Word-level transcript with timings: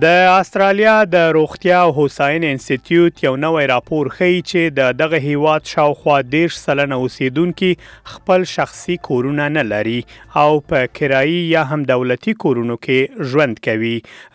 د 0.00 0.06
استرالیا 0.30 0.94
د 1.10 1.20
روغتیا 1.34 1.76
او 1.82 1.90
هوساین 1.98 2.44
انسټیټیوټ 2.46 3.22
یو 3.26 3.30
نوې 3.44 3.68
راپور 3.70 4.08
ښیي 4.16 4.40
چې 4.48 4.72
د 4.78 4.90
دغه 5.02 5.20
هیواد 5.26 5.70
شاوخوا 5.74 6.16
دیش 6.34 6.56
سلنه 6.62 6.98
اوسیدونکو 7.04 7.70
خپل 8.14 8.44
شخصي 8.52 8.96
کورونه 9.08 9.46
نه 9.54 9.64
لري 9.68 9.96
او 10.42 10.48
په 10.72 10.90
کرایي 11.00 11.38
یا 11.52 11.62
هم 11.72 11.86
دولتي 11.92 12.34
کورونو 12.46 12.78
کې 12.84 13.30
ژوند 13.34 13.62
کوي 13.68 13.94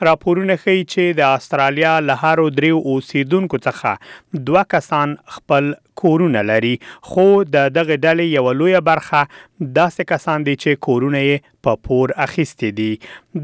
راپورونه 0.10 0.58
ښیي 0.64 0.82
چې 0.86 1.20
د 1.22 1.38
استرالیا 1.42 1.94
له 2.08 2.18
هر 2.26 2.44
دریو 2.62 2.82
اوسیدونکو 2.96 3.62
څخه 3.68 4.44
دوه 4.52 4.68
کسان 4.76 5.16
خپل 5.38 5.70
کورونه 6.04 6.42
لري 6.52 6.76
خو 7.10 7.26
د 7.56 7.58
دغه 7.78 7.96
ډلې 8.06 8.26
یو 8.38 8.46
لوی 8.60 8.76
برخه 8.90 9.22
داسې 9.80 10.04
کسان 10.12 10.38
دي 10.48 10.56
چې 10.64 10.82
کورونه 10.88 11.20
یې 11.30 11.38
په 11.68 11.80
پور 11.88 12.14
اخیستي 12.26 12.70
دي 12.80 12.88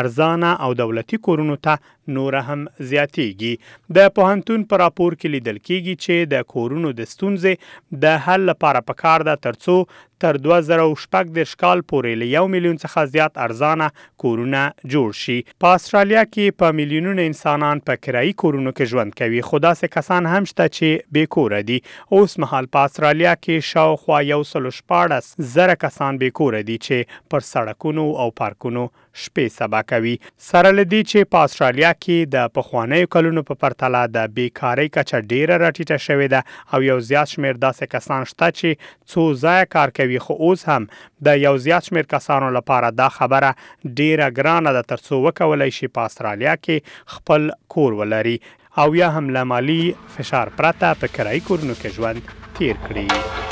ارزانه 0.00 0.52
او 0.66 0.70
دولتي 0.82 1.20
کورونو 1.28 1.58
ته 1.68 1.96
نور 2.18 2.36
هم 2.46 2.60
زیاتیږي 2.92 3.98
د 3.98 4.08
پوهنتون 4.20 4.64
پر 4.70 4.82
راپور 4.84 5.16
کې 5.20 5.36
لیدل 5.36 5.58
کیږي 5.58 6.06
چې 6.06 6.32
د 6.34 6.48
کورونو 6.54 6.94
د 7.00 7.10
ستونزې 7.14 8.00
د 8.06 8.16
حل 8.28 8.48
لپاره 8.52 8.86
پکار 8.92 9.26
ده 9.30 9.36
ترڅو 9.48 9.76
تر 10.22 10.32
2014 10.36 11.54
کال 11.58 11.80
پورې 11.92 12.18
ل 12.22 12.28
1 12.32 12.48
میلیون 12.54 12.76
څخه 12.82 13.06
زیات 13.14 13.38
ارزانه 13.44 13.86
کورونه 14.24 14.62
جوړ 14.94 15.16
شي 15.20 15.38
په 15.64 15.78
استرالیا 15.78 16.22
کې 16.28 16.58
په 16.62 16.76
میلیونونو 16.80 17.24
انسانان 17.30 17.82
په 17.90 18.02
کرایي 18.06 18.32
کورونو 18.44 18.72
کې 18.74 18.94
ژوند 18.94 19.16
کوي 19.22 19.40
خو 19.48 19.60
داسې 19.64 19.94
کسان 19.96 20.28
هم 20.34 20.46
شته 20.50 20.66
چې 20.66 21.06
بې 21.16 21.32
کور 21.38 21.56
دي 21.70 21.78
اوس 22.18 22.38
مهال 22.44 22.70
په 22.76 22.90
استرالیا 22.90 23.32
کې 23.40 23.70
شاوخوا 23.72 24.20
یو 24.28 24.40
سل 24.52 24.68
شپارس 24.80 25.32
زره 25.56 25.76
کسان 25.86 26.22
بې 26.22 26.36
کور 26.40 26.58
دي 26.70 26.78
چې 26.86 27.18
پر 27.34 27.48
سړکونو 27.50 28.06
او 28.24 28.28
پارکونو 28.42 28.86
شپې 29.22 29.54
سبا 29.58 29.82
کوي 29.94 30.14
سره 30.50 30.74
لدی 30.78 31.02
چې 31.08 31.32
په 31.36 31.48
استرالیا 31.50 31.92
کې 31.96 32.32
د 32.36 32.52
پخوانیو 32.60 33.10
کلونو 33.16 33.46
په 33.50 33.60
پرتله 33.64 34.06
د 34.18 34.30
بیکاری 34.38 34.86
کچه 34.98 35.24
ډیره 35.26 35.60
راټیټه 35.66 36.06
شوې 36.06 36.32
ده 36.36 36.76
او 36.78 36.82
یو 36.88 37.00
زیات 37.10 37.34
شمیر 37.34 37.60
داسې 37.66 37.92
کسان 37.96 38.30
شته 38.34 38.54
چې 38.60 38.90
څو 39.14 39.28
ځای 39.44 39.60
کار 39.76 39.92
کوي 40.00 40.11
کوي 40.12 40.18
خو 40.18 40.34
اوس 40.48 40.64
هم 40.68 40.86
د 41.26 41.36
یو 41.42 41.56
زیات 41.66 41.82
شمیر 41.88 42.02
کسانو 42.14 42.50
لپاره 42.56 42.90
دا 43.02 43.08
خبره 43.18 43.52
ډیره 43.84 44.28
ګرانه 44.40 44.72
ده 44.78 44.82
ترڅو 44.92 45.20
وکولای 45.28 45.70
شي 45.78 45.88
په 45.94 46.10
استرالیا 46.10 46.56
کې 46.60 47.16
خپل 47.16 47.48
کور 47.76 47.92
ولري 48.02 48.36
او 48.84 48.88
یا 49.00 49.10
هم 49.16 49.30
لامالي 49.38 49.80
فشار 50.18 50.52
پرته 50.60 50.92
په 51.04 51.16
کرایي 51.18 51.46
کورونو 51.48 51.80
کې 51.80 51.98
ژوند 51.98 52.38
تیر 52.60 52.86
کړي 52.90 53.50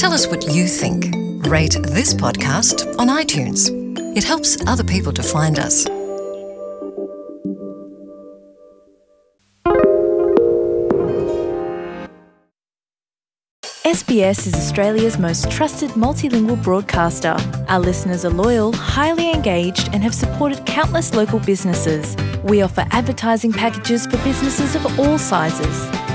Tell 0.00 0.14
us 0.14 0.26
what 0.28 0.54
you 0.54 0.66
think. 0.66 1.12
Rate 1.46 1.76
this 1.82 2.14
podcast 2.14 2.86
on 2.98 3.08
iTunes. 3.08 3.70
It 4.16 4.24
helps 4.24 4.56
other 4.66 4.82
people 4.82 5.12
to 5.12 5.22
find 5.22 5.58
us. 5.58 5.84
SBS 13.84 14.46
is 14.46 14.54
Australia's 14.54 15.18
most 15.18 15.50
trusted 15.50 15.90
multilingual 15.90 16.56
broadcaster. 16.64 17.36
Our 17.68 17.80
listeners 17.80 18.24
are 18.24 18.30
loyal, 18.30 18.72
highly 18.72 19.30
engaged, 19.30 19.90
and 19.92 20.02
have 20.02 20.14
supported 20.14 20.64
countless 20.64 21.14
local 21.14 21.40
businesses. 21.40 22.16
We 22.42 22.62
offer 22.62 22.86
advertising 22.92 23.52
packages 23.52 24.06
for 24.06 24.16
businesses 24.24 24.74
of 24.76 24.86
all 24.98 25.18
sizes. 25.18 25.90